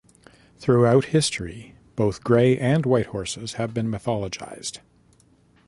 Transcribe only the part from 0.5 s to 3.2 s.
Throughout history, both gray and white